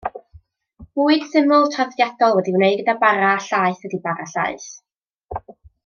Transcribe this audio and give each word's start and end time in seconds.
Bwyd 0.99 1.25
syml, 1.33 1.67
traddodiadol 1.75 2.33
wedi'i 2.39 2.55
wneud 2.57 2.81
gyda 2.81 2.97
bara 3.05 3.29
a 3.35 3.45
llaeth 3.51 3.87
ydy 3.91 4.01
bara 4.09 4.27
llaeth. 4.35 4.69